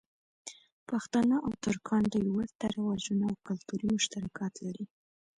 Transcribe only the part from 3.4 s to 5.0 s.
کلتوری مشترکات لری.